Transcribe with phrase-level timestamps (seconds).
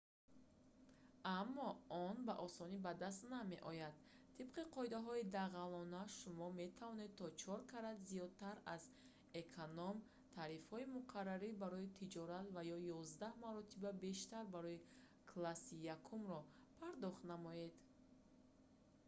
[1.39, 1.69] аммо
[2.05, 3.95] он ба осонӣ ба даст намеояд
[4.37, 8.83] тибқи қоидаҳои дағалона шумо метавон то чор карат зиёдтар аз
[9.41, 14.83] эконом-тарифаҳои муқаррарӣ барои тиҷорат ва то ёздаҳ маротиба бештар барои
[15.31, 16.39] класси якумро
[16.79, 17.73] пардохт намоед